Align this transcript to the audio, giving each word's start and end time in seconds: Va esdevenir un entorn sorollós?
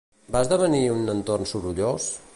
Va 0.35 0.39
esdevenir 0.45 0.81
un 0.95 1.13
entorn 1.15 1.51
sorollós? 1.53 2.13